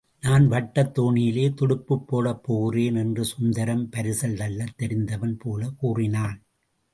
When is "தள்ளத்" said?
4.35-4.77